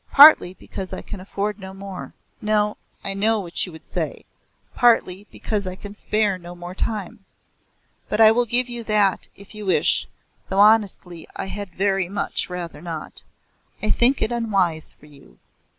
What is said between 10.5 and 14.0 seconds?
honestly, I had very much rather not. I